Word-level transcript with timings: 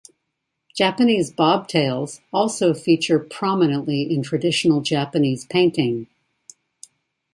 Japanese 0.75 1.31
Bobtails 1.31 2.21
also 2.33 2.73
feature 2.73 3.19
prominently 3.19 4.11
in 4.11 4.23
traditional 4.23 4.81
Japanese 4.81 5.45
painting. 5.45 6.07